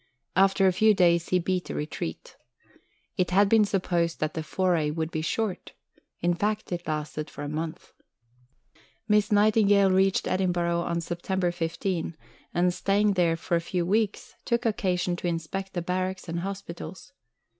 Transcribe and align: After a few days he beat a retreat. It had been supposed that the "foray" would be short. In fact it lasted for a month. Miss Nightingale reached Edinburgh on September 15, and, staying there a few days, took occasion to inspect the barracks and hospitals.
After 0.35 0.65
a 0.65 0.73
few 0.73 0.95
days 0.95 1.29
he 1.29 1.37
beat 1.37 1.69
a 1.69 1.75
retreat. 1.75 2.35
It 3.17 3.29
had 3.29 3.47
been 3.47 3.65
supposed 3.65 4.19
that 4.19 4.33
the 4.33 4.41
"foray" 4.41 4.89
would 4.89 5.11
be 5.11 5.21
short. 5.21 5.73
In 6.21 6.33
fact 6.33 6.71
it 6.71 6.87
lasted 6.87 7.29
for 7.29 7.43
a 7.43 7.47
month. 7.47 7.93
Miss 9.07 9.31
Nightingale 9.31 9.91
reached 9.91 10.27
Edinburgh 10.27 10.79
on 10.81 11.01
September 11.01 11.51
15, 11.51 12.17
and, 12.51 12.73
staying 12.73 13.13
there 13.13 13.33
a 13.33 13.59
few 13.61 13.85
days, 13.85 14.33
took 14.43 14.65
occasion 14.65 15.15
to 15.17 15.27
inspect 15.27 15.73
the 15.73 15.83
barracks 15.83 16.27
and 16.27 16.39
hospitals. 16.39 17.11